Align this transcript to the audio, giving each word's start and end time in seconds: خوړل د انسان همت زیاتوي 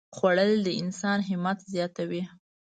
خوړل 0.15 0.51
د 0.65 0.67
انسان 0.81 1.19
همت 1.29 1.59
زیاتوي 1.73 2.23